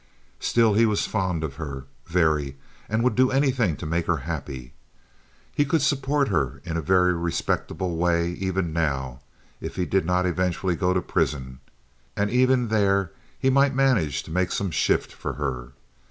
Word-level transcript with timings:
Still 0.39 0.73
he 0.73 0.87
was 0.87 1.05
fond 1.05 1.43
of 1.43 1.57
her, 1.57 1.83
very, 2.07 2.57
and 2.89 3.03
would 3.03 3.13
do 3.13 3.29
anything 3.29 3.77
to 3.77 3.85
make 3.85 4.07
her 4.07 4.17
happy. 4.25 4.73
He 5.53 5.63
could 5.63 5.83
support 5.83 6.29
her 6.29 6.59
in 6.65 6.75
a 6.75 6.81
very 6.81 7.13
respectable 7.13 7.95
way 7.95 8.31
even 8.31 8.73
now, 8.73 9.21
if 9.59 9.75
he 9.75 9.85
did 9.85 10.03
not 10.07 10.25
eventually 10.25 10.75
go 10.75 10.95
to 10.95 11.01
prison, 11.03 11.59
and 12.17 12.31
even 12.31 12.69
there 12.69 13.11
he 13.37 13.51
might 13.51 13.75
manage 13.75 14.23
to 14.23 14.31
make 14.31 14.51
some 14.51 14.71
shift 14.71 15.11
for 15.13 15.33
her. 15.33 15.73